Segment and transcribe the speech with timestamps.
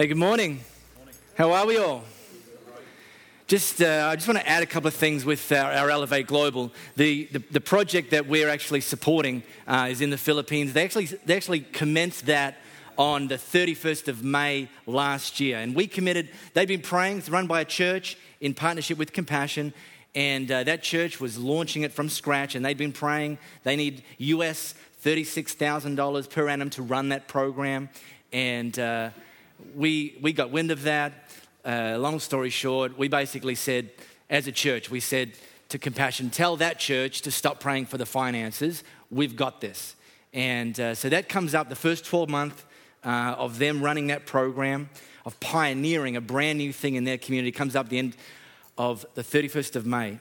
[0.00, 0.60] Hey, good morning.
[1.34, 2.04] How are we all?
[3.46, 6.26] Just, uh, I just want to add a couple of things with our, our Elevate
[6.26, 6.72] Global.
[6.96, 10.72] The, the, the, project that we're actually supporting uh, is in the Philippines.
[10.72, 12.56] They actually, they actually commenced that
[12.96, 15.58] on the 31st of May last year.
[15.58, 19.74] And we committed, they've been praying, it's run by a church in partnership with Compassion.
[20.14, 23.36] And uh, that church was launching it from scratch, and they've been praying.
[23.64, 24.74] They need US
[25.04, 27.90] $36,000 per annum to run that program.
[28.32, 29.10] And uh,
[29.74, 31.30] we, we got wind of that.
[31.64, 33.90] Uh, long story short, we basically said,
[34.28, 35.32] as a church, we said
[35.68, 38.82] to Compassion, tell that church to stop praying for the finances.
[39.10, 39.94] We've got this.
[40.32, 42.64] And uh, so that comes up the first 12 months
[43.04, 44.90] uh, of them running that program,
[45.24, 48.16] of pioneering a brand new thing in their community, comes up the end
[48.78, 50.18] of the 31st of May.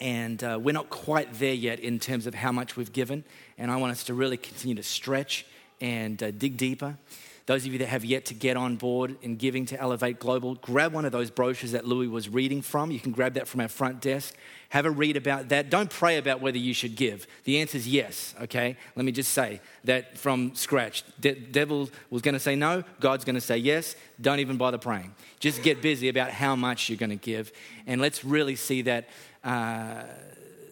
[0.00, 3.24] And uh, we're not quite there yet in terms of how much we've given.
[3.56, 5.46] And I want us to really continue to stretch
[5.80, 6.96] and uh, dig deeper.
[7.46, 10.56] Those of you that have yet to get on board in giving to Elevate Global,
[10.56, 12.90] grab one of those brochures that Louis was reading from.
[12.90, 14.34] You can grab that from our front desk.
[14.70, 15.70] Have a read about that.
[15.70, 17.26] Don't pray about whether you should give.
[17.44, 18.76] The answer is yes, okay?
[18.96, 21.04] Let me just say that from scratch.
[21.20, 23.94] De- devil was going to say no, God's going to say yes.
[24.20, 25.14] Don't even bother praying.
[25.38, 27.52] Just get busy about how much you're going to give.
[27.86, 29.08] And let's really see that.
[29.44, 30.02] Uh,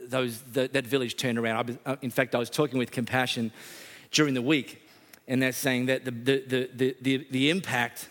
[0.09, 1.78] those, the, that village turned around.
[1.86, 3.50] I, uh, in fact, I was talking with Compassion
[4.11, 4.84] during the week,
[5.27, 8.08] and they're saying that the, the, the, the, the impact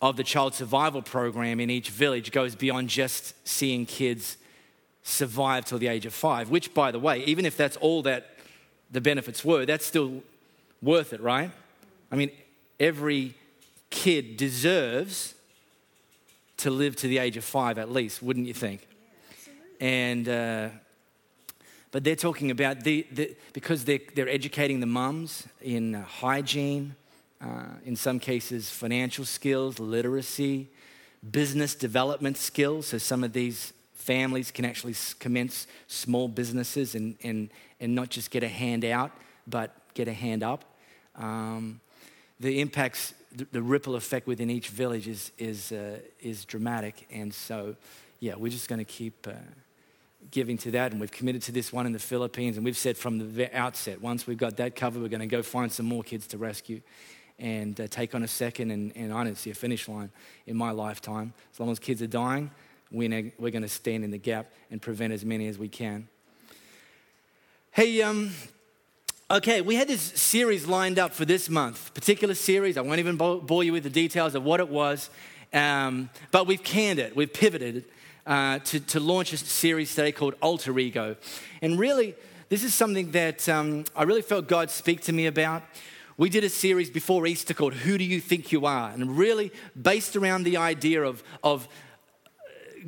[0.00, 4.36] of the child survival program in each village goes beyond just seeing kids
[5.02, 8.30] survive till the age of five, which, by the way, even if that's all that
[8.90, 10.22] the benefits were, that's still
[10.80, 11.50] worth it, right?
[12.10, 12.30] I mean,
[12.80, 13.34] every
[13.90, 15.34] kid deserves
[16.58, 18.86] to live to the age of five at least, wouldn't you think?
[19.82, 20.68] and uh,
[21.92, 26.96] but they're talking about the, the because they're, they're educating the mums in uh, hygiene,
[27.40, 30.68] uh, in some cases, financial skills, literacy,
[31.30, 32.88] business development skills.
[32.88, 38.30] So some of these families can actually commence small businesses and, and, and not just
[38.30, 39.12] get a hand out,
[39.46, 40.64] but get a hand up.
[41.14, 41.80] Um,
[42.40, 47.06] the impacts, the, the, ripple effect within each village is, is, uh, is dramatic.
[47.12, 47.76] And so,
[48.18, 49.32] yeah, we're just going to keep uh,
[50.32, 52.56] giving to that, and we've committed to this one in the Philippines.
[52.56, 55.42] And we've said from the outset, once we've got that covered, we're going to go
[55.42, 56.80] find some more kids to rescue
[57.38, 58.70] and uh, take on a second.
[58.70, 60.10] And, and I don't see a finish line
[60.46, 61.34] in my lifetime.
[61.52, 62.50] As long as kids are dying,
[62.90, 66.08] we're, we're going to stand in the gap and prevent as many as we can.
[67.70, 68.32] Hey, um,
[69.30, 72.76] okay, we had this series lined up for this month, particular series.
[72.76, 75.10] I won't even bore you with the details of what it was,
[75.52, 77.84] um, but we've canned it, we've pivoted
[78.26, 81.16] uh, to, to launch a series today called Altar Ego.
[81.60, 82.14] And really,
[82.48, 85.62] this is something that um, I really felt God speak to me about.
[86.16, 88.90] We did a series before Easter called Who Do You Think You Are?
[88.90, 89.50] And really
[89.80, 91.66] based around the idea of, of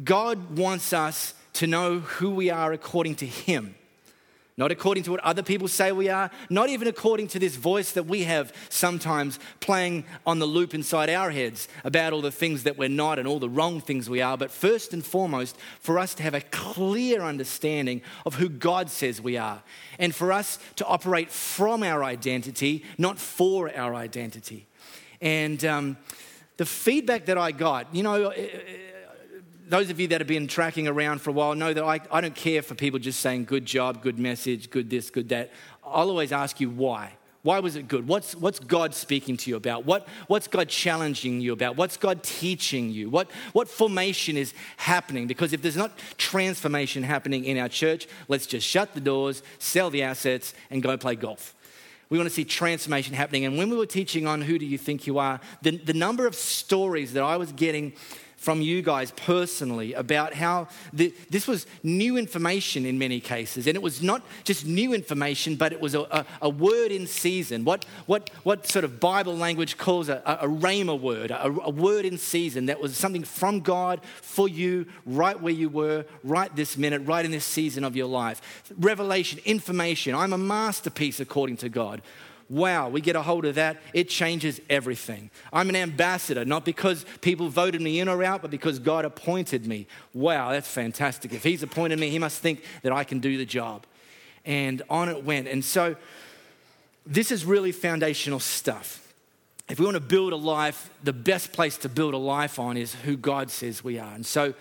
[0.03, 3.75] God wants us to know who we are according to Him
[4.57, 7.93] not according to what other people say we are, not even according to this voice
[7.93, 12.63] that we have sometimes playing on the loop inside our heads about all the things
[12.63, 15.99] that we're not and all the wrong things we are, but first and foremost, for
[15.99, 19.63] us to have a clear understanding of who God says we are,
[19.99, 24.67] and for us to operate from our identity, not for our identity.
[25.21, 25.97] And um,
[26.59, 28.33] the feedback that I got, you know,
[29.69, 32.21] those of you that have been tracking around for a while know that I, I
[32.21, 35.53] don't care for people just saying good job, good message, good this, good that.
[35.85, 37.13] I'll always ask you why.
[37.43, 38.09] Why was it good?
[38.09, 39.85] What's, what's God speaking to you about?
[39.85, 41.77] What, what's God challenging you about?
[41.77, 43.11] What's God teaching you?
[43.11, 45.27] What, what formation is happening?
[45.27, 49.91] Because if there's not transformation happening in our church, let's just shut the doors, sell
[49.91, 51.55] the assets, and go play golf.
[52.09, 53.45] We want to see transformation happening.
[53.45, 56.27] And when we were teaching on who do you think you are, the, the number
[56.27, 57.93] of stories that I was getting
[58.45, 63.67] from you guys personally about how the, this was new information in many cases.
[63.67, 67.07] And it was not just new information, but it was a, a, a word in
[67.07, 67.65] season.
[67.65, 71.71] What, what, what sort of Bible language calls a, a, a rhema word, a, a
[71.71, 76.55] word in season that was something from God for you, right where you were, right
[76.55, 78.43] this minute, right in this season of your life.
[78.79, 80.15] Revelation, information.
[80.15, 82.03] I'm a masterpiece according to God
[82.49, 85.31] wow, we get a hold of that, it changes everything.
[85.53, 89.67] I'm an ambassador, not because people voted me in or out, but because God appointed
[89.67, 89.87] me.
[90.13, 91.33] Wow, that's fantastic.
[91.33, 93.87] If He's appointed me, He must think that I can do the job.
[94.45, 95.49] And on it went.
[95.49, 95.97] And so,
[97.07, 99.01] this is really foundational stuff.
[99.69, 102.77] If we want to build a life, the best place to build a life on
[102.77, 104.15] is who God says we are.
[104.15, 104.55] And so,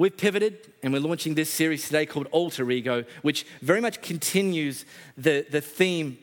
[0.00, 4.86] We've pivoted and we're launching this series today called Altar Ego, which very much continues
[5.18, 6.16] the, the theme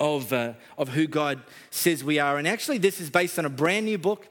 [0.00, 2.38] of, uh, of who God says we are.
[2.38, 4.26] And actually, this is based on a brand new book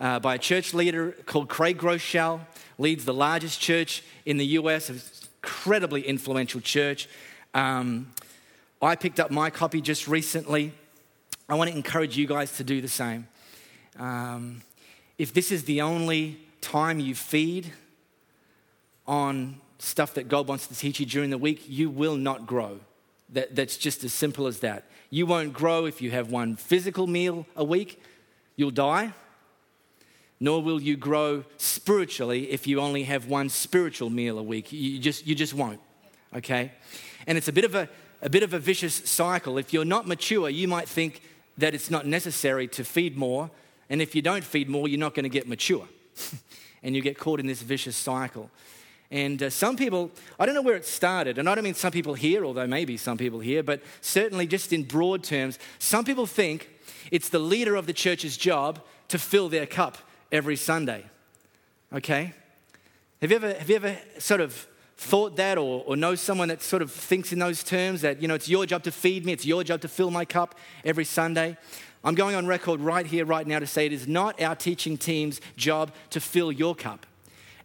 [0.00, 2.40] uh, by a church leader called Craig Groeschel,
[2.78, 5.00] leads the largest church in the US, an
[5.42, 7.08] incredibly influential church.
[7.54, 8.12] Um,
[8.82, 10.72] I picked up my copy just recently.
[11.48, 13.28] I want to encourage you guys to do the same.
[13.98, 14.62] Um,
[15.16, 17.72] if this is the only time you feed
[19.06, 22.80] on stuff that God wants to teach you during the week, you will not grow.
[23.30, 24.84] That, that's just as simple as that.
[25.10, 28.00] You won't grow if you have one physical meal a week,
[28.56, 29.12] you'll die.
[30.38, 34.70] Nor will you grow spiritually if you only have one spiritual meal a week.
[34.70, 35.80] You just, you just won't,
[36.34, 36.72] okay?
[37.26, 37.88] And it's a bit, of a,
[38.20, 39.56] a bit of a vicious cycle.
[39.56, 41.22] If you're not mature, you might think
[41.56, 43.50] that it's not necessary to feed more.
[43.88, 45.88] And if you don't feed more, you're not going to get mature.
[46.82, 48.50] and you get caught in this vicious cycle.
[49.10, 51.92] And uh, some people, I don't know where it started, and I don't mean some
[51.92, 56.26] people here, although maybe some people here, but certainly just in broad terms, some people
[56.26, 56.70] think
[57.10, 59.98] it's the leader of the church's job to fill their cup
[60.32, 61.04] every Sunday.
[61.92, 62.34] Okay?
[63.20, 64.66] Have you ever, have you ever sort of
[64.96, 68.28] thought that or, or know someone that sort of thinks in those terms that, you
[68.28, 71.04] know, it's your job to feed me, it's your job to fill my cup every
[71.04, 71.56] Sunday?
[72.02, 74.96] I'm going on record right here, right now to say it is not our teaching
[74.96, 77.06] team's job to fill your cup.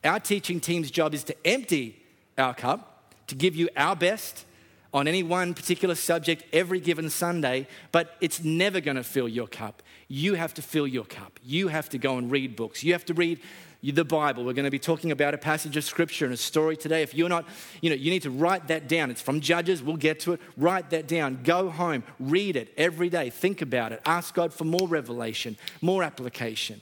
[0.03, 2.01] Our teaching team's job is to empty
[2.37, 4.45] our cup, to give you our best
[4.93, 9.47] on any one particular subject every given Sunday, but it's never going to fill your
[9.47, 9.81] cup.
[10.07, 11.39] You have to fill your cup.
[11.43, 12.83] You have to go and read books.
[12.83, 13.39] You have to read
[13.83, 14.43] the Bible.
[14.43, 17.01] We're going to be talking about a passage of scripture and a story today.
[17.01, 17.47] If you're not,
[17.81, 19.09] you know, you need to write that down.
[19.09, 19.81] It's from Judges.
[19.81, 20.41] We'll get to it.
[20.57, 21.39] Write that down.
[21.43, 22.03] Go home.
[22.19, 23.29] Read it every day.
[23.29, 24.01] Think about it.
[24.05, 26.81] Ask God for more revelation, more application.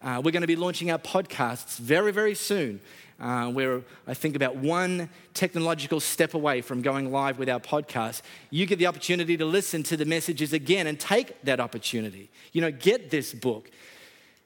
[0.00, 2.80] Uh, we're going to be launching our podcasts very, very soon.
[3.20, 8.22] Uh, we're, I think, about one technological step away from going live with our podcast.
[8.50, 12.30] You get the opportunity to listen to the messages again and take that opportunity.
[12.52, 13.70] You know, get this book.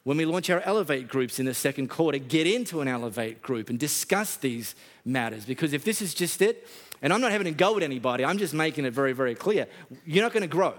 [0.05, 3.69] When we launch our Elevate groups in the second quarter, get into an Elevate group
[3.69, 4.75] and discuss these
[5.05, 5.45] matters.
[5.45, 6.67] Because if this is just it,
[7.03, 9.67] and I'm not having to go at anybody, I'm just making it very, very clear,
[10.07, 10.75] you're not going to grow.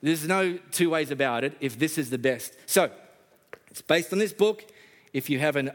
[0.00, 2.54] There's no two ways about it if this is the best.
[2.66, 2.90] So,
[3.72, 4.66] it's based on this book.
[5.14, 5.70] If you have an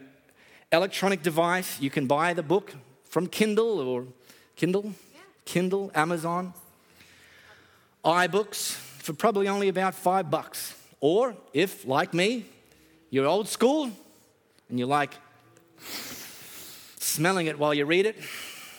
[0.72, 4.06] electronic device, you can buy the book from Kindle or
[4.56, 5.22] Kindle, yeah.
[5.46, 6.54] Kindle, Amazon,
[8.06, 10.76] iBooks for probably only about five bucks.
[11.00, 12.46] Or if, like me,
[13.10, 13.90] you're old school
[14.70, 15.16] and you like
[17.00, 18.16] smelling it while you read it,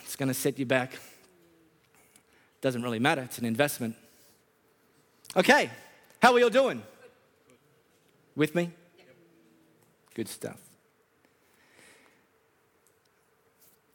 [0.04, 0.96] it's going to set you back.
[2.60, 3.96] Doesn't really matter, it's an investment.
[5.36, 5.70] Okay,
[6.22, 6.84] how are you all doing?
[8.36, 8.70] With me?
[10.18, 10.58] Good stuff.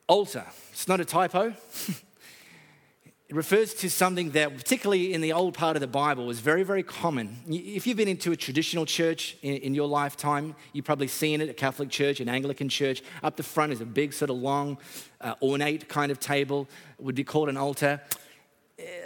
[0.08, 0.46] Altar.
[0.72, 1.48] It's not a typo.
[3.28, 6.64] it refers to something that, particularly in the old part of the Bible, was very,
[6.64, 7.40] very common.
[7.50, 11.50] If you've been into a traditional church in, in your lifetime, you've probably seen it,
[11.50, 13.04] a Catholic church, an Anglican church.
[13.22, 14.78] Up the front is a big, sort of long,
[15.20, 16.70] uh, ornate kind of table.
[17.00, 18.00] It would be called an altar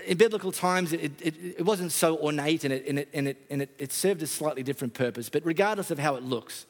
[0.05, 3.45] in biblical times, it, it, it, wasn't so ornate and, it, and, it, and, it,
[3.49, 5.29] and it, it served a slightly different purpose.
[5.29, 6.65] But regardless of how it looks,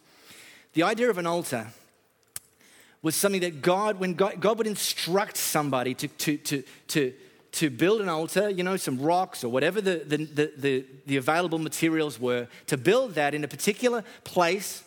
[0.78, 1.66] the idea of an altar
[3.02, 7.14] was something that God, when God, God would instruct somebody to, to, to, to,
[7.54, 11.18] to build an altar, you know, some rocks or whatever the, the, the, the, the
[11.18, 14.84] available materials were, to build that in a particular place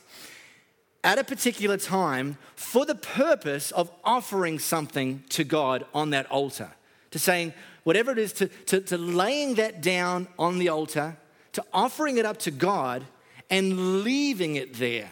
[1.02, 6.70] at a particular time for the purpose of offering something to God on that altar.
[7.10, 11.16] To saying, whatever it is, to, to, to laying that down on the altar,
[11.54, 13.04] to offering it up to God
[13.50, 15.10] and leaving it there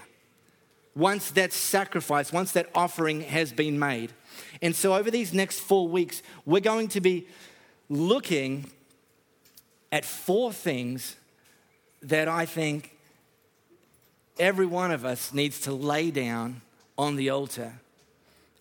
[0.99, 4.13] once that sacrifice, once that offering has been made.
[4.61, 7.29] And so, over these next four weeks, we're going to be
[7.89, 8.71] looking
[9.93, 11.17] at four things
[12.03, 12.97] that I think
[14.39, 16.63] every one of us needs to lay down
[16.97, 17.75] on the altar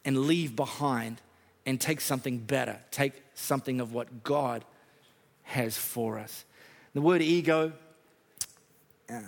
[0.06, 1.20] and leave behind
[1.66, 4.64] and take something better, take something of what God
[5.44, 6.46] has for us.
[6.94, 7.74] The word ego,
[9.10, 9.22] uh,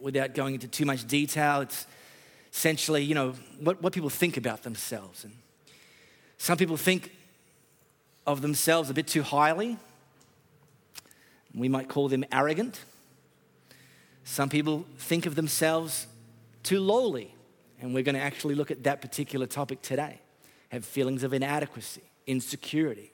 [0.00, 1.86] without going into too much detail, it's
[2.52, 5.24] essentially, you know, what, what people think about themselves.
[5.24, 5.32] And
[6.38, 7.12] some people think
[8.26, 9.76] of themselves a bit too highly.
[11.54, 12.80] We might call them arrogant.
[14.24, 16.06] Some people think of themselves
[16.62, 17.34] too lowly.
[17.80, 20.20] And we're going to actually look at that particular topic today.
[20.68, 23.10] Have feelings of inadequacy, insecurity.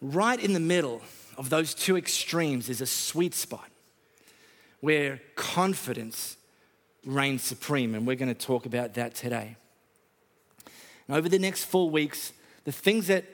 [0.00, 1.02] Right in the middle
[1.36, 3.68] of those two extremes is a sweet spot
[4.80, 6.37] where confidence
[7.04, 9.56] reigns supreme, and we're going to talk about that today.
[11.06, 12.32] And over the next four weeks,
[12.64, 13.24] the things that,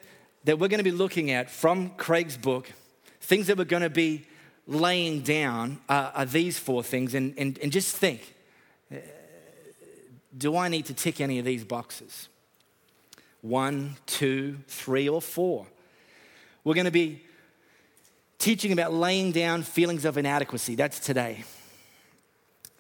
[0.44, 2.71] that we're going to be looking at from Craig's book,
[3.21, 4.26] things that we're going to be
[4.66, 7.14] laying down are, are these four things.
[7.14, 8.35] And, and, and just think
[8.92, 8.97] uh,
[10.37, 12.28] do I need to tick any of these boxes?
[13.40, 15.66] One, two, three, or four.
[16.64, 17.23] We're going to be
[18.38, 20.75] teaching about laying down feelings of inadequacy.
[20.75, 21.44] That's today.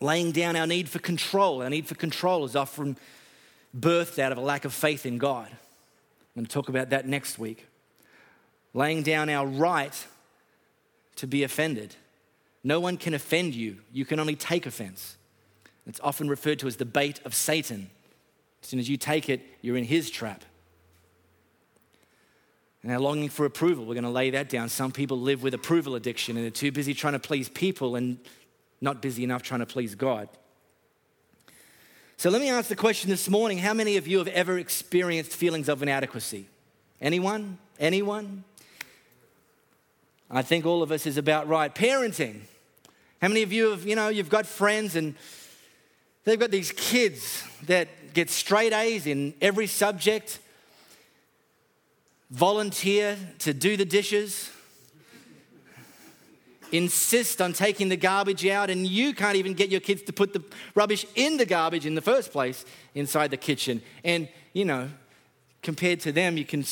[0.04, 1.62] Laying down our need for control.
[1.62, 2.98] Our need for control is often
[3.74, 5.48] birthed out of a lack of faith in God.
[5.48, 5.56] I'm
[6.34, 7.66] going to talk about that next week.
[8.74, 10.06] Laying down our right
[11.16, 11.96] to be offended.
[12.62, 15.16] No one can offend you, you can only take offense.
[15.86, 17.88] It's often referred to as the bait of Satan.
[18.62, 20.44] As soon as you take it, you're in his trap.
[22.82, 24.68] And our longing for approval, we're going to lay that down.
[24.68, 28.18] Some people live with approval addiction and they're too busy trying to please people and
[28.84, 30.28] not busy enough trying to please God.
[32.16, 35.32] So let me ask the question this morning how many of you have ever experienced
[35.32, 36.46] feelings of inadequacy?
[37.00, 37.58] Anyone?
[37.80, 38.44] Anyone?
[40.30, 41.74] I think all of us is about right.
[41.74, 42.42] Parenting.
[43.20, 45.14] How many of you have, you know, you've got friends and
[46.24, 50.38] they've got these kids that get straight A's in every subject,
[52.30, 54.50] volunteer to do the dishes,
[56.74, 60.32] insist on taking the garbage out, and you can't even get your kids to put
[60.32, 60.42] the
[60.74, 62.64] rubbish in the garbage in the first place
[62.94, 63.80] inside the kitchen.
[64.02, 64.90] And, you know,
[65.62, 66.64] compared to them, you can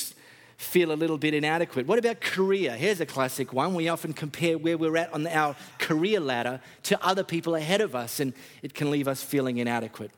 [0.56, 1.86] feel a little bit inadequate.
[1.86, 2.72] What about career?
[2.72, 3.74] Here's a classic one.
[3.74, 7.94] We often compare where we're at on our career ladder to other people ahead of
[7.94, 8.32] us, and
[8.62, 10.10] it can leave us feeling inadequate.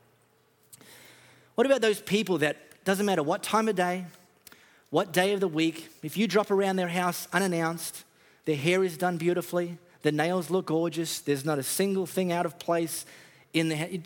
[1.55, 4.07] What about those people that doesn't matter what time of day,
[4.91, 8.05] what day of the week, if you drop around their house unannounced,
[8.44, 12.46] their hair is done beautifully, the nails look gorgeous, there's not a single thing out
[12.46, 13.06] of place
[13.52, 14.00] in the.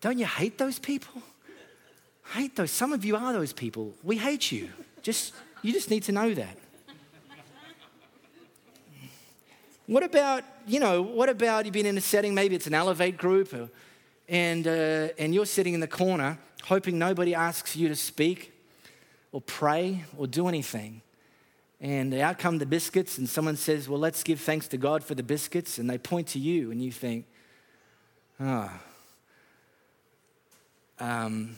[0.00, 1.22] Don't you hate those people?
[2.34, 2.70] hate those.
[2.70, 3.92] Some of you are those people.
[4.02, 4.68] We hate you.
[5.02, 6.58] Just you just need to know that.
[9.86, 13.18] What about, you know, what about you've been in a setting, maybe it's an Elevate
[13.18, 13.68] group, or,
[14.30, 18.52] and, uh, and you're sitting in the corner hoping nobody asks you to speak
[19.30, 21.02] or pray or do anything.
[21.84, 25.14] And out come the biscuits, and someone says, Well, let's give thanks to God for
[25.14, 25.76] the biscuits.
[25.76, 27.26] And they point to you, and you think,
[28.40, 28.80] Ah,
[30.98, 31.56] oh, um,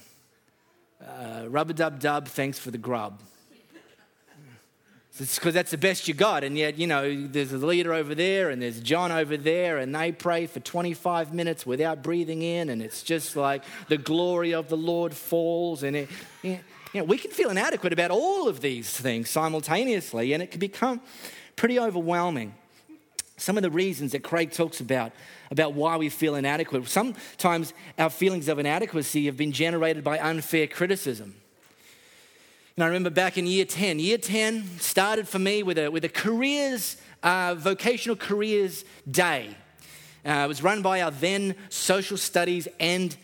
[1.01, 3.21] uh, rubber dub dub, thanks for the grub.
[5.21, 6.43] It's because that's the best you got.
[6.43, 9.95] And yet, you know, there's a leader over there and there's John over there, and
[9.95, 14.69] they pray for 25 minutes without breathing in, and it's just like the glory of
[14.69, 15.85] the Lord falls.
[15.85, 16.09] And it,
[16.97, 20.59] you know, we can feel inadequate about all of these things simultaneously, and it can
[20.59, 21.03] become
[21.55, 22.55] pretty overwhelming.
[23.37, 25.13] Some of the reasons that Craig talks about,
[25.51, 26.89] about why we feel inadequate.
[26.89, 31.35] Sometimes our feelings of inadequacy have been generated by unfair criticism.
[32.77, 36.07] And I remember back in year 10, year 10 started for me with a, with
[36.07, 39.55] a careers, uh, vocational careers day.
[40.25, 43.19] Uh, it was run by our then social studies and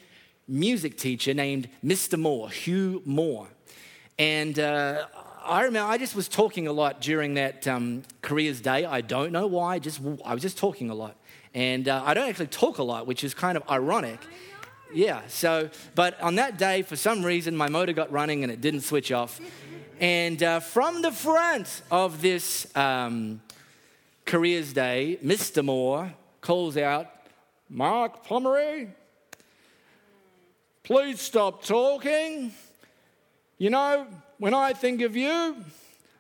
[0.47, 2.19] music teacher named Mr.
[2.19, 3.49] Moore, Hugh Moore.
[4.23, 5.07] And uh,
[5.45, 8.85] I remember I just was talking a lot during that um, careers day.
[8.85, 9.81] I don't know why.
[9.81, 11.17] Just I was just talking a lot,
[11.55, 14.21] and uh, I don't actually talk a lot, which is kind of ironic.
[14.95, 15.23] Yeah.
[15.27, 18.83] So, but on that day, for some reason, my motor got running and it didn't
[18.83, 19.41] switch off.
[19.99, 23.43] And uh, from the front of this um,
[24.25, 25.65] careers day, Mr.
[25.65, 27.09] Moore calls out,
[27.69, 28.87] "Mark Pomeroy,
[30.85, 32.53] please stop talking.
[33.63, 35.55] You know, when I think of you,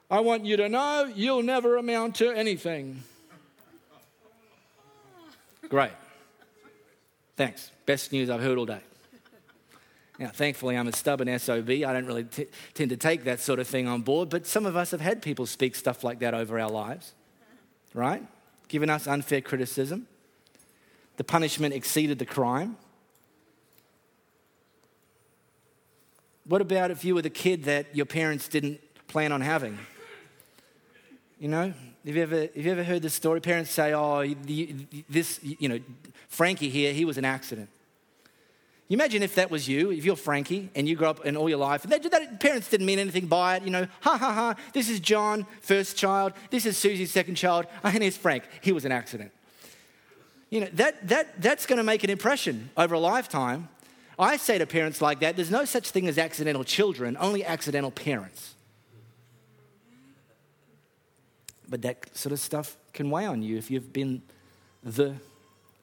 [0.09, 3.03] I want you to know you'll never amount to anything.
[5.69, 5.91] Great.
[7.37, 7.73] Thanks.
[7.85, 8.79] Best news I've heard all day.
[10.21, 11.69] Now, thankfully, I'm a stubborn SOB.
[11.69, 14.65] I don't really t- tend to take that sort of thing on board, but some
[14.65, 17.13] of us have had people speak stuff like that over our lives,
[17.93, 18.23] right?
[18.69, 20.07] Giving us unfair criticism.
[21.17, 22.77] The punishment exceeded the crime.
[26.45, 29.79] What about if you were the kid that your parents didn't plan on having?
[31.39, 31.73] You know,
[32.05, 33.41] have you ever, have you ever heard this story?
[33.41, 34.25] Parents say, oh,
[35.09, 35.79] this, you know,
[36.29, 37.69] Frankie here, he was an accident.
[38.89, 41.49] You imagine if that was you, if you're Frankie and you grew up in all
[41.49, 44.33] your life, and that, that, parents didn't mean anything by it, you know, ha ha
[44.33, 48.73] ha, this is John, first child, this is Susie's second child, and here's Frank, he
[48.73, 49.31] was an accident.
[50.51, 53.69] You know, that, that, that's going to make an impression over a lifetime
[54.23, 57.91] I say to parents like that, there's no such thing as accidental children, only accidental
[57.91, 58.55] parents.
[61.69, 64.23] But that sort of stuff can weigh on you if you've been
[64.83, 65.15] the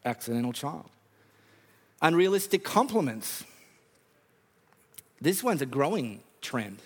[0.06, 0.90] accidental child.
[2.02, 3.44] Unrealistic compliments.
[5.20, 6.80] This one's a growing trend.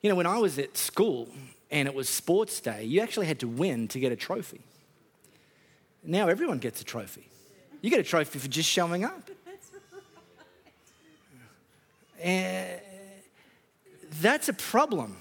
[0.00, 1.28] You know, when I was at school
[1.70, 4.60] and it was sports day, you actually had to win to get a trophy.
[6.02, 7.28] Now everyone gets a trophy.
[7.82, 9.30] You get a trophy for just showing up.
[12.22, 12.80] And
[14.20, 15.16] that's a problem.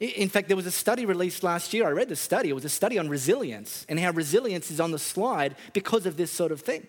[0.00, 1.86] In fact, there was a study released last year.
[1.86, 2.48] I read the study.
[2.48, 6.16] It was a study on resilience and how resilience is on the slide because of
[6.16, 6.88] this sort of thing.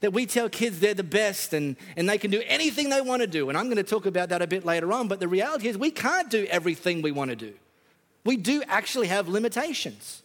[0.00, 3.22] That we tell kids they're the best and, and they can do anything they want
[3.22, 3.48] to do.
[3.48, 5.08] And I'm going to talk about that a bit later on.
[5.08, 7.54] But the reality is, we can't do everything we want to do.
[8.24, 10.22] We do actually have limitations.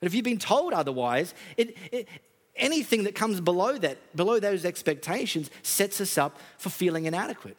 [0.00, 2.08] But if you've been told otherwise, it, it,
[2.56, 7.56] anything that comes below that, below those expectations, sets us up for feeling inadequate.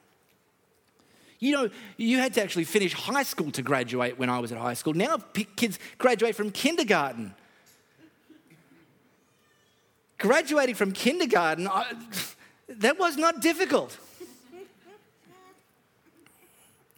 [1.39, 4.57] You know, you had to actually finish high school to graduate when I was at
[4.57, 4.93] high school.
[4.93, 5.17] Now
[5.57, 7.33] kids graduate from kindergarten.
[10.17, 11.91] Graduating from kindergarten, I,
[12.69, 13.97] that was not difficult.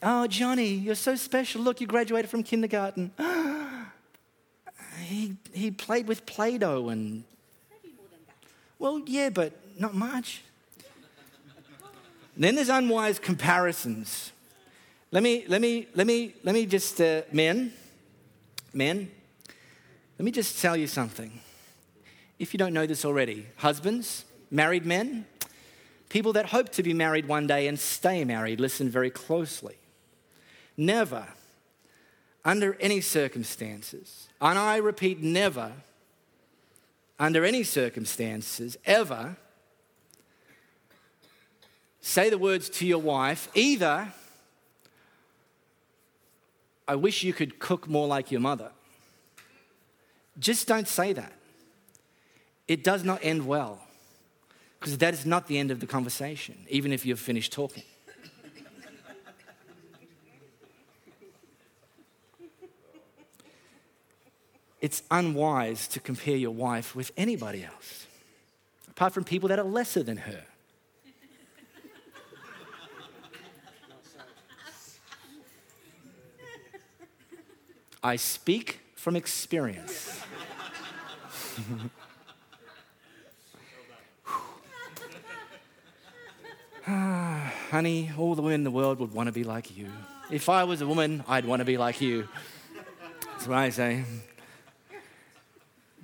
[0.03, 1.61] Oh, Johnny, you're so special.
[1.61, 3.11] Look, you graduated from kindergarten.
[4.99, 7.23] he, he played with Play Doh and.
[8.85, 10.43] Well, yeah, but not much.
[12.37, 14.31] then there's unwise comparisons.
[15.09, 17.73] Let me, let me, let me, let me just, uh, men,
[18.75, 19.09] men,
[20.19, 21.39] let me just tell you something.
[22.37, 25.25] If you don't know this already, husbands, married men,
[26.09, 29.77] people that hope to be married one day and stay married, listen very closely.
[30.77, 31.25] Never,
[32.45, 35.71] under any circumstances, and I repeat, never,
[37.19, 39.37] under any circumstances, ever,
[42.01, 44.13] say the words to your wife, either
[46.87, 48.71] I wish you could cook more like your mother.
[50.37, 51.33] Just don't say that.
[52.67, 53.81] It does not end well,
[54.79, 57.83] because that is not the end of the conversation, even if you've finished talking.
[64.85, 68.05] It's unwise to compare your wife with anybody else,
[68.87, 70.43] apart from people that are lesser than her.
[78.03, 80.21] I speak from experience.
[86.87, 89.89] Ah, honey, all the women in the world would want to be like you.
[90.29, 92.27] If I was a woman, I'd want to be like you.
[93.31, 94.03] That's what I say.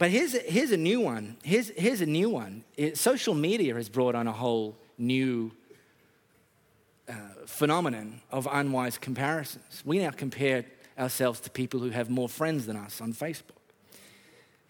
[0.01, 1.37] But here's here's a new one.
[1.43, 2.63] Here's, here's a new one.
[2.75, 5.51] It, social media has brought on a whole new
[7.07, 7.13] uh,
[7.45, 9.83] phenomenon of unwise comparisons.
[9.85, 10.65] We now compare
[10.97, 13.61] ourselves to people who have more friends than us on Facebook.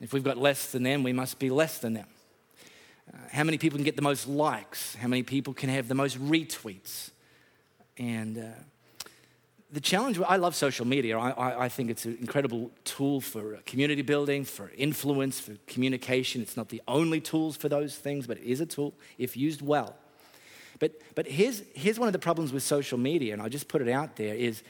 [0.02, 2.08] If we've got less than them, we must be less than them.
[3.08, 4.96] Uh, how many people can get the most likes?
[4.96, 7.12] How many people can have the most retweets?
[7.98, 8.48] And uh,
[9.72, 11.18] the challenge, I love social media.
[11.18, 15.54] I, I, I, think it's an incredible tool for uh, community building, for influence, for
[15.66, 16.42] communication.
[16.42, 19.62] It's not the only tools for those things, but it is a tool if used
[19.62, 19.96] well.
[20.80, 23.82] But, but here's, here's one of the problems with social media, and I'll just put
[23.82, 24.62] it out there, is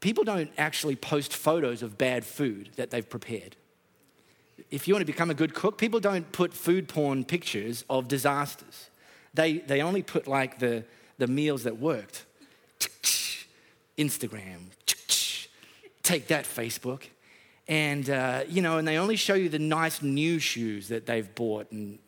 [0.00, 3.54] people don't actually post photos of bad food that they've prepared.
[4.70, 8.08] If you want to become a good cook, people don't put food porn pictures of
[8.08, 8.90] disasters.
[9.34, 10.84] They, they only put like the,
[11.18, 12.24] the meals that worked.
[13.98, 14.68] Instagram,
[16.02, 17.02] take that, Facebook.
[17.68, 21.32] And, uh, you know, and they only show you the nice new shoes that they've
[21.34, 21.70] bought.
[21.70, 21.98] And,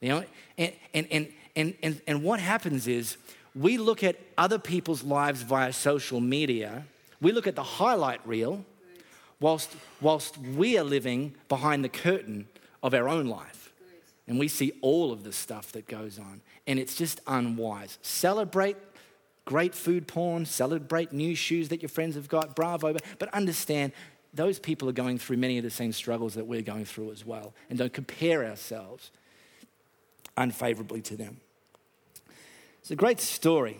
[0.00, 3.16] they only, and, and, and, and, and, and what happens is
[3.54, 6.84] we look at other people's lives via social media
[7.24, 8.66] we look at the highlight reel
[9.40, 12.46] whilst, whilst we are living behind the curtain
[12.82, 13.72] of our own life.
[14.28, 16.42] And we see all of the stuff that goes on.
[16.66, 17.98] And it's just unwise.
[18.02, 18.76] Celebrate
[19.44, 22.96] great food porn, celebrate new shoes that your friends have got, bravo.
[23.18, 23.92] But understand
[24.32, 27.24] those people are going through many of the same struggles that we're going through as
[27.24, 27.54] well.
[27.68, 29.10] And don't compare ourselves
[30.36, 31.40] unfavorably to them.
[32.80, 33.78] It's a great story.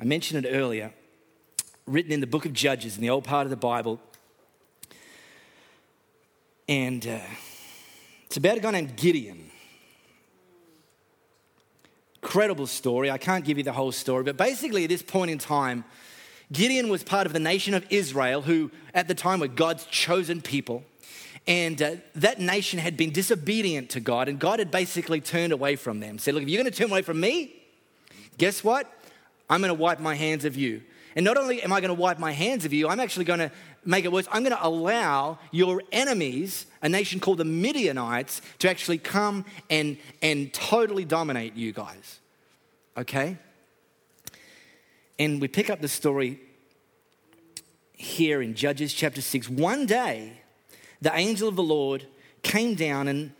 [0.00, 0.92] I mentioned it earlier
[1.86, 4.00] written in the book of Judges, in the old part of the Bible.
[6.68, 7.18] And uh,
[8.26, 9.50] it's about a guy named Gideon.
[12.22, 13.10] Incredible story.
[13.10, 15.84] I can't give you the whole story, but basically, at this point in time,
[16.52, 20.42] Gideon was part of the nation of Israel, who at the time were God's chosen
[20.42, 20.84] people.
[21.46, 25.76] And uh, that nation had been disobedient to God, and God had basically turned away
[25.76, 26.18] from them.
[26.18, 27.54] Said, Look, if you're going to turn away from me,
[28.36, 28.92] guess what?
[29.48, 30.82] I'm going to wipe my hands of you.
[31.16, 33.40] And not only am I going to wipe my hands of you, I'm actually going
[33.40, 33.50] to
[33.84, 34.26] make it worse.
[34.30, 39.96] I'm going to allow your enemies, a nation called the Midianites, to actually come and,
[40.22, 42.20] and totally dominate you guys.
[42.96, 43.38] Okay?
[45.18, 46.40] And we pick up the story
[47.92, 49.48] here in Judges chapter 6.
[49.50, 50.40] One day,
[51.02, 52.06] the angel of the Lord
[52.42, 53.32] came down and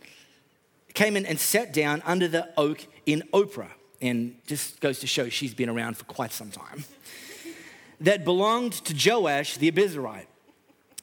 [0.93, 3.71] came in and sat down under the oak in Ophrah.
[4.01, 6.85] And just goes to show she's been around for quite some time.
[8.01, 10.25] that belonged to Joash the Abiezrite,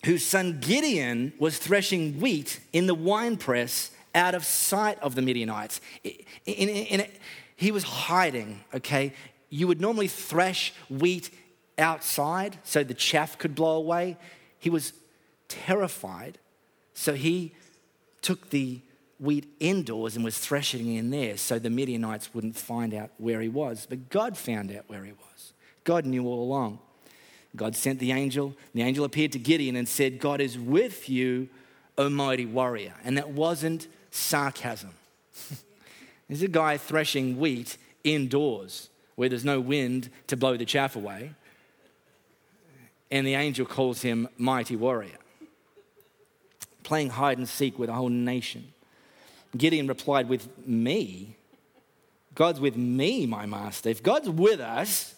[0.04, 5.80] whose son Gideon was threshing wheat in the winepress out of sight of the Midianites.
[6.04, 7.06] In, in, in,
[7.56, 9.12] he was hiding, okay?
[9.50, 11.30] You would normally thresh wheat
[11.78, 14.16] outside so the chaff could blow away.
[14.58, 14.92] He was
[15.48, 16.38] terrified,
[16.94, 17.54] so he
[18.22, 18.80] took the
[19.18, 23.48] wheat indoors and was threshing in there so the Midianites wouldn't find out where he
[23.48, 23.86] was.
[23.88, 25.52] But God found out where he was.
[25.84, 26.78] God knew all along.
[27.56, 28.54] God sent the angel.
[28.74, 31.48] The angel appeared to Gideon and said, God is with you,
[31.96, 32.94] O mighty warrior.
[33.04, 34.90] And that wasn't sarcasm.
[36.28, 41.32] There's a guy threshing wheat indoors where there's no wind to blow the chaff away.
[43.10, 45.18] And the angel calls him mighty warrior.
[46.84, 48.72] Playing hide and seek with a whole nation.
[49.56, 51.36] Gideon replied, With me?
[52.34, 53.88] God's with me, my master.
[53.88, 55.16] If God's with us,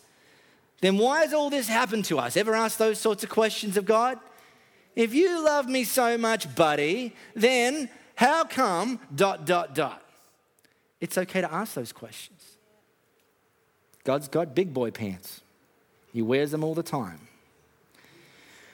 [0.80, 2.36] then why has all this happened to us?
[2.36, 4.18] Ever ask those sorts of questions of God?
[4.96, 10.02] If you love me so much, buddy, then how come dot, dot, dot?
[11.00, 12.56] It's okay to ask those questions.
[14.04, 15.40] God's got big boy pants,
[16.12, 17.28] He wears them all the time.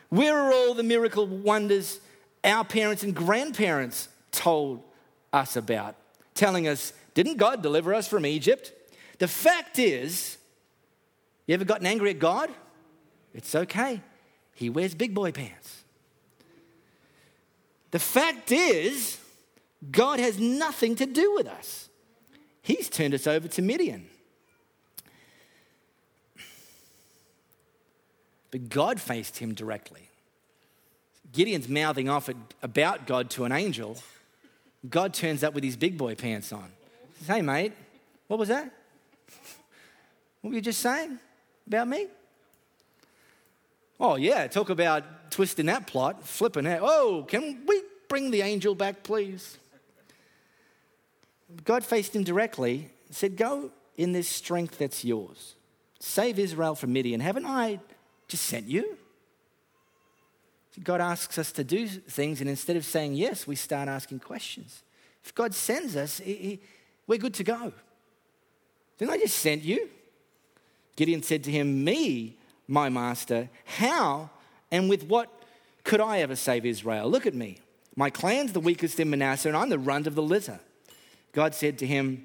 [0.09, 2.01] Where are all the miracle wonders
[2.45, 4.83] our parents and grandparents told
[5.33, 5.97] us about,
[6.35, 8.73] telling us, didn't God deliver us from Egypt?
[9.19, 10.39] The fact is,
[11.47, 12.51] you ever gotten angry at God?
[13.35, 14.01] It's okay.
[14.55, 15.85] He wears big boy pants.
[17.91, 19.19] The fact is,
[19.91, 21.89] God has nothing to do with us.
[22.63, 24.09] He's turned us over to Midian.
[28.51, 30.09] But God faced him directly.
[31.33, 32.31] Gideon's mouthing off
[32.63, 33.99] about God to an angel.
[34.89, 36.73] God turns up with his big boy pants on.
[37.19, 37.73] Says, hey, mate,
[38.27, 38.73] what was that?
[40.41, 41.19] What were you just saying
[41.67, 42.07] about me?
[43.99, 46.81] Oh, yeah, talk about twisting that plot, flipping it.
[46.83, 49.59] Oh, can we bring the angel back, please?
[51.65, 55.55] God faced him directly and said, Go in this strength that's yours.
[55.99, 57.21] Save Israel from Midian.
[57.21, 57.81] Haven't I
[58.29, 58.99] just sent you?
[60.83, 64.83] God asks us to do things, and instead of saying yes, we start asking questions.
[65.25, 66.61] If God sends us, he, he,
[67.07, 67.73] we're good to go.
[68.99, 69.89] Didn't I just send you?
[70.97, 74.31] Gideon said to him, Me, my master, how
[74.71, 75.31] and with what
[75.85, 77.09] could I ever save Israel?
[77.09, 77.59] Look at me.
[77.95, 80.61] My clan's the weakest in Manasseh, and I'm the runt of the litter.
[81.33, 82.25] God said to him,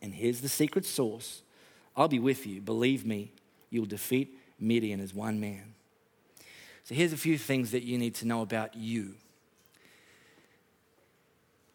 [0.00, 1.42] And here's the secret source
[1.96, 2.60] I'll be with you.
[2.60, 3.32] Believe me,
[3.70, 5.74] you'll defeat Midian as one man.
[6.84, 9.14] So here's a few things that you need to know about you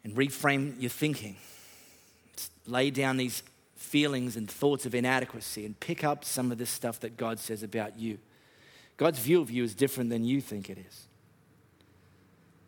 [0.04, 1.36] and reframe your thinking.
[2.66, 3.44] Lay down these
[3.84, 7.64] feelings and thoughts of inadequacy and pick up some of this stuff that God says
[7.64, 8.18] about you.
[8.98, 11.08] God's view of you is different than you think it is.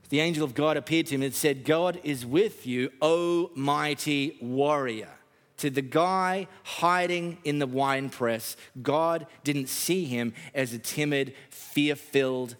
[0.10, 4.38] The angel of God appeared to him and said, God is with you, O mighty
[4.41, 5.10] warrior
[5.58, 11.34] to the guy hiding in the wine press, God didn't see him as a timid,
[11.49, 12.56] fear filled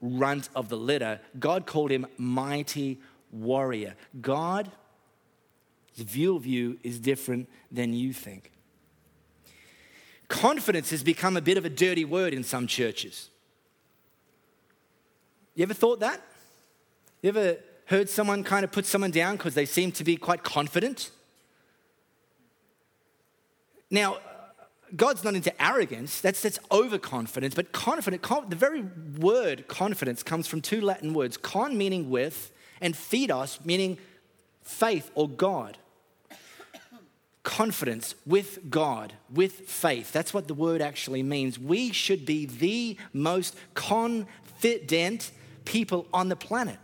[0.00, 1.20] runt of the litter.
[1.38, 3.00] God called him mighty
[3.32, 3.96] warrior.
[5.98, 8.52] God's view of you is different than you think.
[10.28, 13.30] Confidence has become a bit of a dirty word in some churches.
[15.54, 16.20] You ever thought that?
[17.20, 17.56] You ever
[17.86, 21.10] heard someone kind of put someone down because they seem to be quite confident?
[23.90, 24.18] Now,
[24.94, 28.82] God's not into arrogance, that's, that's overconfidence, but confident, the very
[29.18, 33.98] word confidence comes from two Latin words con meaning with, and fidos meaning
[34.62, 35.76] faith or God.
[37.48, 40.12] Confidence with God, with faith.
[40.12, 41.58] That's what the word actually means.
[41.58, 45.30] We should be the most confident
[45.64, 46.76] people on the planet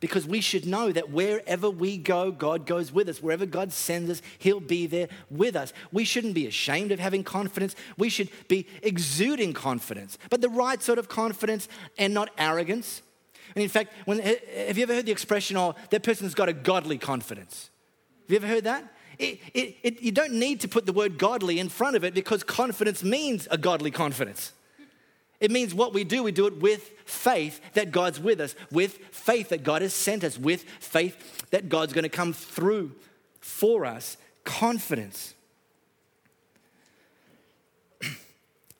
[0.00, 3.22] because we should know that wherever we go, God goes with us.
[3.22, 5.72] Wherever God sends us, He'll be there with us.
[5.92, 7.74] We shouldn't be ashamed of having confidence.
[7.96, 13.00] We should be exuding confidence, but the right sort of confidence and not arrogance.
[13.54, 16.52] And in fact, when, have you ever heard the expression, oh, that person's got a
[16.52, 17.70] godly confidence?
[18.24, 18.92] Have you ever heard that?
[19.22, 22.12] It, it, it, you don't need to put the word godly in front of it
[22.12, 24.52] because confidence means a godly confidence.
[25.38, 28.98] It means what we do, we do it with faith that God's with us, with
[29.12, 32.96] faith that God has sent us, with faith that God's going to come through
[33.40, 34.16] for us.
[34.44, 35.34] Confidence.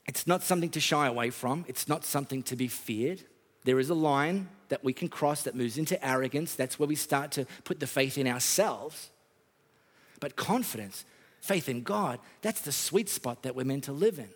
[0.09, 3.22] It's not something to shy away from, it's not something to be feared.
[3.64, 6.57] There is a line that we can cross that moves into arrogance.
[6.57, 9.12] That's where we start to put the faith in ourselves.
[10.23, 11.05] But confidence,
[11.41, 14.29] faith in God, that's the sweet spot that we're meant to live in.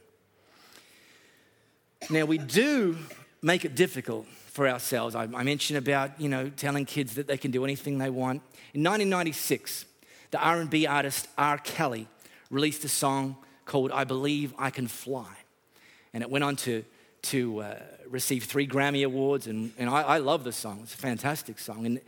[2.11, 2.99] Now, we do
[3.41, 5.15] make it difficult for ourselves.
[5.15, 8.43] I, I mentioned about, you know, telling kids that they can do anything they want.
[8.75, 9.85] In 1996,
[10.33, 11.57] the R&B artist R.
[11.59, 12.09] Kelly
[12.51, 15.33] released a song called I Believe I Can Fly.
[16.13, 16.85] And it went on to,
[17.23, 19.47] to uh, receive three Grammy Awards.
[19.47, 21.87] And, and I, I love the song, it's a fantastic song.
[21.87, 22.01] And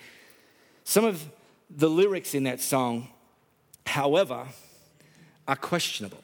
[0.83, 1.25] some of
[1.71, 3.07] the lyrics in that song,
[3.89, 4.47] however,
[5.47, 6.23] are questionable.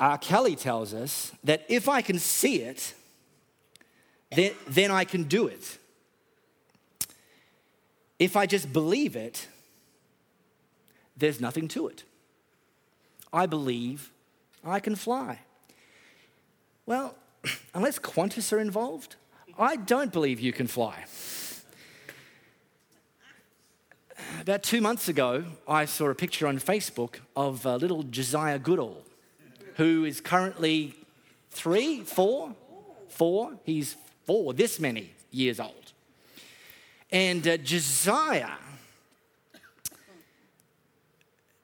[0.00, 0.18] R.
[0.18, 2.94] Kelly tells us that if I can see it,
[4.30, 5.78] then, then I can do it.
[8.18, 9.46] If I just believe it,
[11.16, 12.04] there's nothing to it.
[13.32, 14.10] I believe
[14.64, 15.40] I can fly.
[16.86, 17.14] Well,
[17.74, 19.16] unless Qantas are involved,
[19.58, 21.04] I don't believe you can fly.
[24.46, 29.02] About two months ago, I saw a picture on Facebook of uh, little Josiah Goodall,
[29.74, 30.94] who is currently
[31.50, 32.54] three, four,
[33.08, 33.54] four.
[33.64, 35.90] He's four, this many years old.
[37.10, 38.52] And uh, Josiah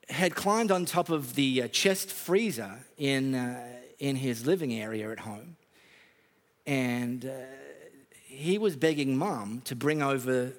[0.09, 3.65] had climbed on top of the uh, chest freezer in, uh,
[4.01, 5.55] in his living area at home.
[6.67, 7.31] And uh,
[8.27, 10.55] he was begging mum to bring over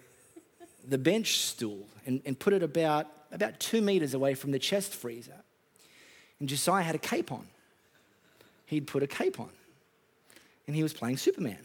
[0.87, 4.93] the bench stool and, and put it about, about two meters away from the chest
[4.93, 5.43] freezer.
[6.39, 7.47] And Josiah had a cape on.
[8.65, 9.49] He'd put a cape on.
[10.67, 11.59] And he was playing Superman.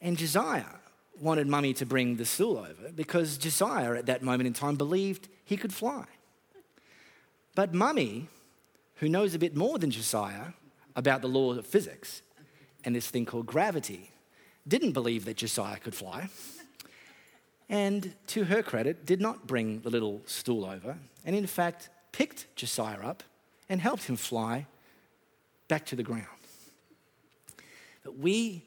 [0.00, 0.64] And Josiah
[1.20, 5.28] wanted mummy to bring the stool over because Josiah at that moment in time believed
[5.44, 6.04] he could fly.
[7.54, 8.28] But mummy,
[8.96, 10.52] who knows a bit more than Josiah
[10.94, 12.22] about the law of physics
[12.84, 14.10] and this thing called gravity,
[14.68, 16.28] didn't believe that Josiah could fly.
[17.68, 22.54] And to her credit, did not bring the little stool over, and in fact, picked
[22.54, 23.22] Josiah up
[23.68, 24.66] and helped him fly
[25.68, 26.26] back to the ground.
[28.04, 28.62] But we,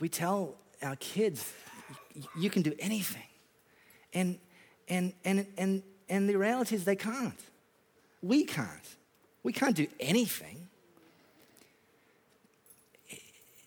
[0.00, 1.52] we tell our kids,
[2.36, 3.22] you can do anything.
[4.12, 4.38] And,
[4.88, 7.38] and, and, and, and the reality is they can't.
[8.22, 8.96] We can't.
[9.44, 10.68] We can't do anything.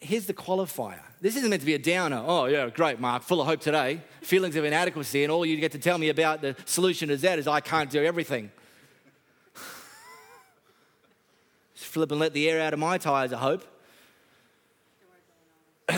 [0.04, 1.00] Here's the qualifier.
[1.22, 2.22] This isn't meant to be a downer.
[2.26, 4.02] Oh, yeah, great, Mark, full of hope today.
[4.22, 7.40] Feelings of inadequacy, and all you get to tell me about the solution is that
[7.40, 8.52] is I can't do everything.
[11.74, 13.64] Just flip and let the air out of my tires, I hope.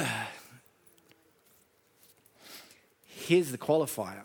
[3.08, 4.22] Here's the qualifier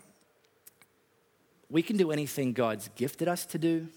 [1.71, 3.87] we can do anything God's gifted us to do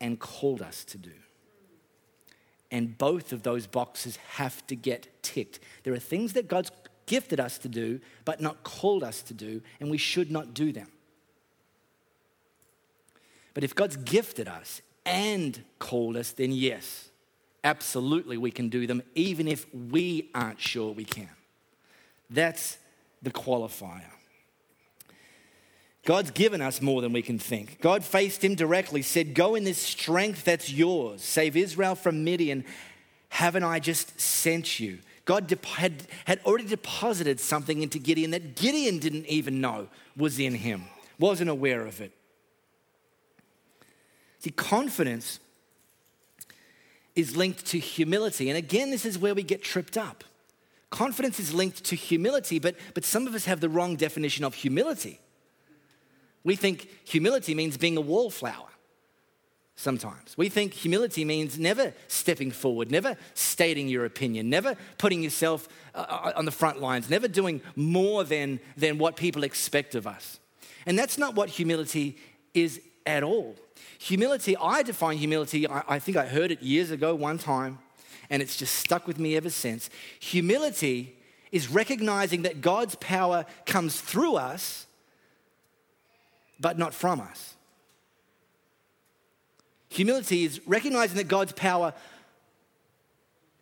[0.00, 1.10] and called us to do.
[2.72, 5.60] And both of those boxes have to get ticked.
[5.84, 6.72] There are things that God's
[7.06, 10.72] gifted us to do, but not called us to do, and we should not do
[10.72, 10.88] them.
[13.54, 17.10] But if God's gifted us and called us, then yes,
[17.62, 21.28] absolutely we can do them, even if we aren't sure we can.
[22.30, 22.78] That's
[23.20, 24.10] the qualifier.
[26.04, 27.80] God's given us more than we can think.
[27.80, 32.64] God faced him directly, said, Go in this strength that's yours, save Israel from Midian.
[33.28, 34.98] Haven't I just sent you?
[35.24, 40.54] God had, had already deposited something into Gideon that Gideon didn't even know was in
[40.54, 40.82] him,
[41.18, 42.10] wasn't aware of it.
[44.40, 45.38] See, confidence
[47.14, 48.48] is linked to humility.
[48.48, 50.24] And again, this is where we get tripped up.
[50.90, 54.54] Confidence is linked to humility, but, but some of us have the wrong definition of
[54.54, 55.20] humility.
[56.44, 58.68] We think humility means being a wallflower
[59.76, 60.36] sometimes.
[60.36, 66.06] We think humility means never stepping forward, never stating your opinion, never putting yourself uh,
[66.08, 70.38] uh, on the front lines, never doing more than, than what people expect of us.
[70.86, 72.16] And that's not what humility
[72.54, 73.56] is at all.
[73.98, 77.78] Humility, I define humility, I, I think I heard it years ago one time,
[78.30, 79.90] and it's just stuck with me ever since.
[80.20, 81.16] Humility
[81.50, 84.86] is recognizing that God's power comes through us
[86.62, 87.54] but not from us.
[89.90, 91.92] Humility is recognizing that God's power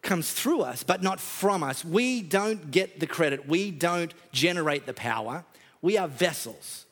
[0.03, 1.85] comes through us, but not from us.
[1.85, 5.45] We don't get the credit, we don't generate the power.
[5.83, 6.85] We are vessels,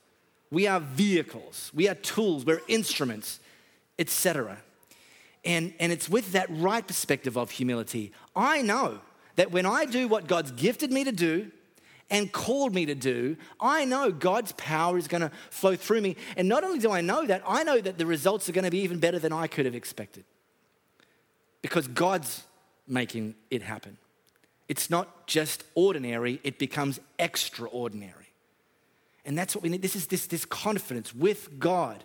[0.51, 3.39] we are vehicles, we are tools, we're instruments,
[3.99, 4.59] etc.
[5.45, 8.13] And, and it's with that right perspective of humility.
[8.35, 9.01] I know
[9.37, 11.51] that when I do what God's gifted me to do,
[12.11, 16.17] and called me to do, I know God's power is going to flow through me.
[16.37, 18.71] And not only do I know that, I know that the results are going to
[18.71, 20.25] be even better than I could have expected.
[21.63, 22.45] because God's
[22.87, 23.99] making it happen.
[24.69, 28.33] It's not just ordinary, it becomes extraordinary.
[29.25, 29.83] And that's what we need.
[29.83, 32.05] This is this, this confidence with God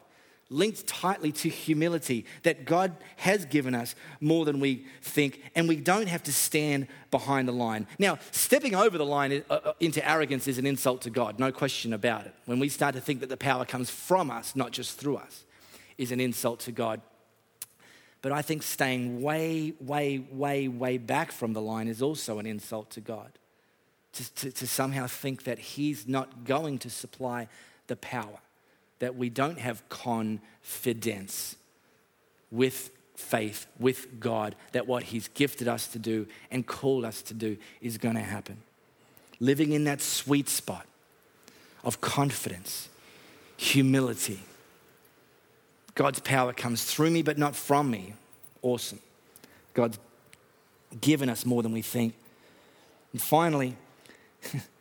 [0.53, 5.75] linked tightly to humility that God has given us more than we think, and we
[5.75, 7.87] don't have to stand behind the line.
[7.99, 11.51] Now, stepping over the line uh, uh, into arrogance is an insult to God, no
[11.51, 12.35] question about it.
[12.45, 15.43] When we start to think that the power comes from us, not just through us,
[15.97, 17.01] is an insult to God.
[18.21, 22.45] But I think staying way, way, way, way back from the line is also an
[22.45, 23.31] insult to God.
[24.13, 27.47] To, to, to somehow think that He's not going to supply
[27.87, 28.39] the power
[29.03, 31.57] that we don't have confidence
[32.51, 37.33] with faith, with God, that what He's gifted us to do and called us to
[37.33, 38.63] do is going to happen.
[39.41, 40.85] Living in that sweet spot
[41.83, 42.87] of confidence,
[43.57, 44.39] humility.
[45.95, 48.13] God's power comes through me, but not from me.
[48.61, 48.99] Awesome.
[49.73, 49.99] God's
[51.01, 52.13] given us more than we think.
[53.11, 53.75] And finally,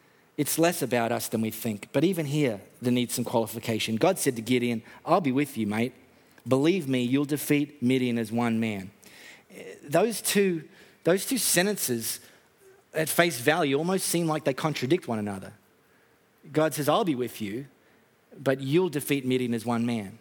[0.43, 1.87] It's less about us than we think.
[1.93, 3.95] But even here, there needs some qualification.
[3.95, 5.93] God said to Gideon, I'll be with you, mate.
[6.49, 8.91] Believe me, you'll defeat Midian as one man.
[9.85, 10.65] Those two,
[11.05, 12.19] those two sentences
[12.93, 15.53] at face value almost seem like they contradict one another.
[16.53, 17.67] God says, I'll be with you,
[18.37, 20.19] but you'll defeat Midian as one man.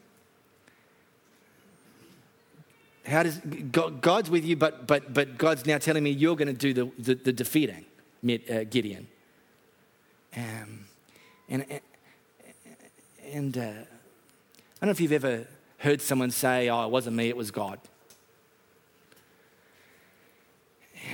[3.08, 6.54] How does God's with you, but, but, but God's now telling me you're going to
[6.54, 7.86] do the, the, the defeating,
[8.24, 9.08] uh, Gideon.
[10.36, 10.86] Um,
[11.50, 11.65] and
[13.32, 15.46] and uh, I don't know if you've ever
[15.78, 17.80] heard someone say, Oh, it wasn't me, it was God.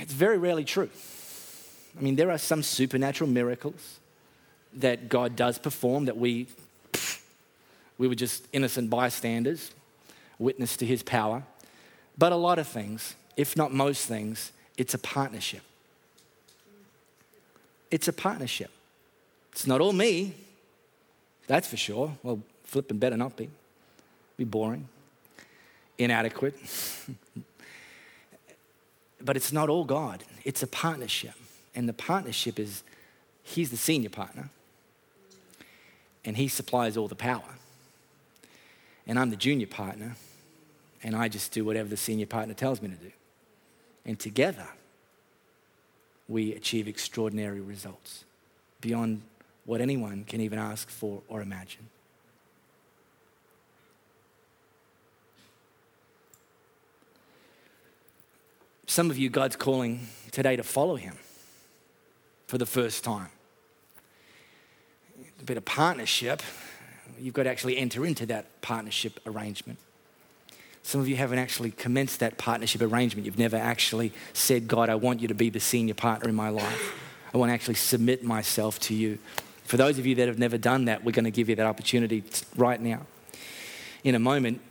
[0.00, 0.90] It's very rarely true.
[1.98, 3.98] I mean, there are some supernatural miracles
[4.74, 6.46] that God does perform that we,
[7.96, 9.70] we were just innocent bystanders,
[10.38, 11.42] witness to his power.
[12.16, 15.62] But a lot of things, if not most things, it's a partnership.
[17.90, 18.70] It's a partnership.
[19.58, 20.34] It's not all me,
[21.48, 22.16] that's for sure.
[22.22, 23.50] Well, flipping better not be.
[24.36, 24.88] Be boring,
[25.98, 26.54] inadequate.
[29.20, 31.34] but it's not all God, it's a partnership.
[31.74, 32.84] And the partnership is
[33.42, 34.50] He's the senior partner,
[36.24, 37.56] and He supplies all the power.
[39.08, 40.14] And I'm the junior partner,
[41.02, 43.10] and I just do whatever the senior partner tells me to do.
[44.06, 44.68] And together,
[46.28, 48.24] we achieve extraordinary results
[48.80, 49.22] beyond
[49.68, 51.86] what anyone can even ask for or imagine.
[58.86, 61.18] Some of you, God's calling today to follow Him
[62.46, 63.28] for the first time.
[65.38, 66.40] A bit of partnership,
[67.20, 69.78] you've got to actually enter into that partnership arrangement.
[70.82, 73.26] Some of you haven't actually commenced that partnership arrangement.
[73.26, 76.48] You've never actually said, God, I want you to be the senior partner in my
[76.48, 76.94] life.
[77.34, 79.18] I want to actually submit myself to you.
[79.68, 81.66] For those of you that have never done that, we're going to give you that
[81.66, 82.24] opportunity
[82.56, 83.02] right now.
[84.02, 84.62] In a moment,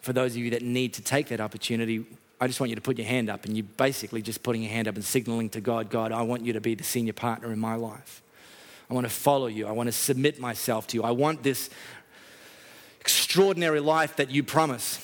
[0.00, 2.04] for those of you that need to take that opportunity,
[2.40, 4.72] I just want you to put your hand up and you're basically just putting your
[4.72, 7.52] hand up and signaling to God, God, I want you to be the senior partner
[7.52, 8.20] in my life.
[8.90, 9.68] I want to follow you.
[9.68, 11.04] I want to submit myself to you.
[11.04, 11.70] I want this
[13.00, 14.98] extraordinary life that you promise.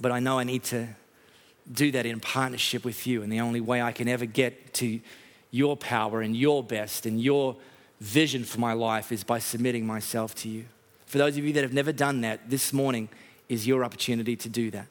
[0.00, 0.88] But I know I need to
[1.70, 3.22] do that in partnership with you.
[3.22, 4.98] And the only way I can ever get to
[5.52, 7.54] your power and your best and your
[8.00, 10.64] vision for my life is by submitting myself to you.
[11.06, 13.08] For those of you that have never done that, this morning
[13.48, 14.86] is your opportunity to do that.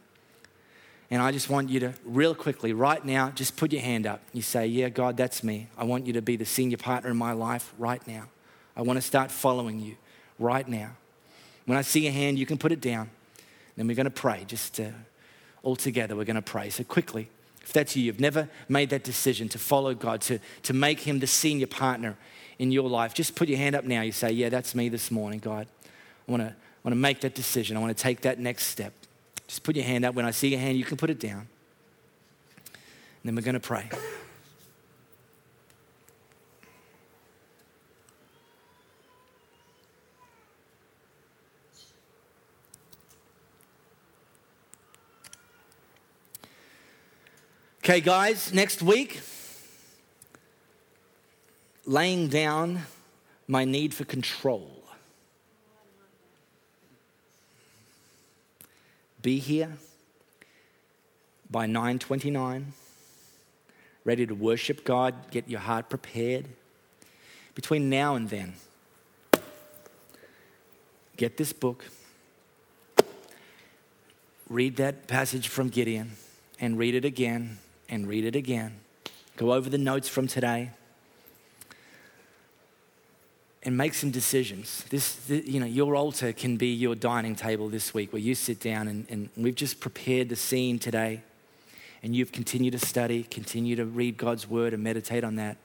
[1.12, 4.22] And I just want you to, real quickly, right now, just put your hand up.
[4.32, 5.68] You say, Yeah, God, that's me.
[5.78, 8.26] I want you to be the senior partner in my life right now.
[8.76, 9.96] I want to start following you
[10.38, 10.92] right now.
[11.66, 13.10] When I see a hand, you can put it down.
[13.76, 14.44] Then we're going to pray.
[14.46, 14.90] Just uh,
[15.64, 16.70] all together, we're going to pray.
[16.70, 17.30] So, quickly,
[17.62, 21.20] if that's you, you've never made that decision to follow God, to, to make Him
[21.20, 22.18] the senior partner
[22.60, 24.02] in your life, just put your hand up now.
[24.02, 25.66] You say, Yeah, that's me this morning, God.
[26.28, 27.76] I want to, want to make that decision.
[27.78, 28.94] I want to take that next step.
[29.48, 30.14] Just put your hand up.
[30.14, 31.48] When I see your hand, you can put it down.
[32.68, 33.90] And then we're going to pray.
[47.84, 49.20] Okay, guys, next week
[51.90, 52.84] laying down
[53.48, 54.84] my need for control.
[59.24, 59.76] Be here
[61.50, 62.74] by 9:29
[64.06, 66.46] ready to worship God, get your heart prepared.
[67.56, 68.54] Between now and then,
[71.18, 71.86] get this book.
[74.48, 76.12] Read that passage from Gideon
[76.60, 77.58] and read it again
[77.90, 78.80] and read it again.
[79.38, 80.72] Go over the notes from today
[83.64, 84.86] and make some decisions.
[84.90, 88.60] This, you know, your altar can be your dining table this week where you sit
[88.60, 91.22] down and, and we've just prepared the scene today
[92.02, 95.58] and you've continued to study, continue to read God's word and meditate on that.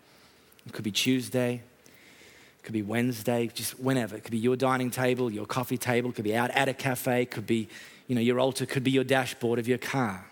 [0.67, 4.17] It could be Tuesday, it could be Wednesday, just whenever.
[4.17, 6.75] It could be your dining table, your coffee table, it could be out at a
[6.75, 7.69] cafe, it could be,
[8.09, 10.27] you know, your altar could be your dashboard of your car.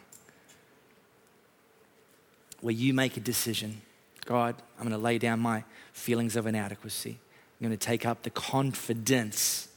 [2.61, 3.83] Where you make a decision.
[4.25, 7.19] God, I'm going to lay down my feelings of inadequacy.
[7.63, 9.69] I'm going to take up the confidence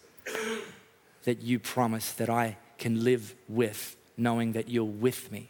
[1.24, 5.50] that you promise that I can live with, knowing that you're with me,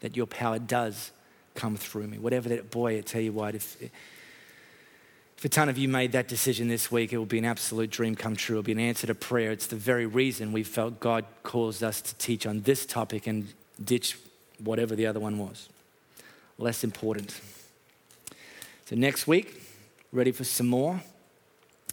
[0.00, 1.12] that your power does
[1.54, 2.18] come through me.
[2.18, 6.28] Whatever that, boy, I tell you what, if, if a ton of you made that
[6.28, 8.56] decision this week, it will be an absolute dream come true.
[8.56, 9.52] It'll be an answer to prayer.
[9.52, 13.54] It's the very reason we felt God caused us to teach on this topic and
[13.82, 14.18] ditch
[14.62, 15.70] whatever the other one was.
[16.58, 17.40] Less important.
[18.84, 19.62] So, next week,
[20.16, 21.02] ready for some more,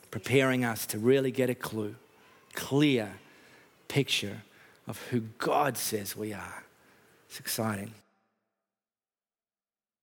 [0.10, 1.94] preparing us to really get a clue,
[2.54, 3.16] clear
[3.90, 4.44] picture
[4.88, 6.64] of who God says we are.
[7.28, 7.94] It's exciting.